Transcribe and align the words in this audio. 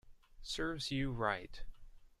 Serves 0.41 0.89
you 0.89 1.11
right 1.11 1.61